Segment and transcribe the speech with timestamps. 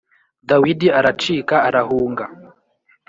[0.47, 2.25] Dawidi aracika arahunga